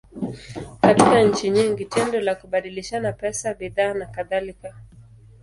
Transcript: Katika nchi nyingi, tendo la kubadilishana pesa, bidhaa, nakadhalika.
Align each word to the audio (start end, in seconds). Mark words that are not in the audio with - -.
Katika 0.81 1.21
nchi 1.23 1.49
nyingi, 1.49 1.85
tendo 1.85 2.19
la 2.21 2.35
kubadilishana 2.35 3.13
pesa, 3.13 3.53
bidhaa, 3.53 3.93
nakadhalika. 3.93 4.75